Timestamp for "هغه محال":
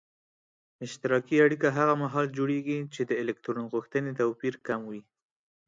1.77-2.27